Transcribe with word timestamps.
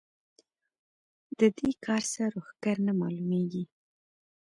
د 1.39 1.41
دې 1.57 1.69
کار 1.85 2.03
سر 2.13 2.31
و 2.37 2.41
ښکر 2.47 2.75
نه 2.87 2.93
مالومېږي. 2.99 3.63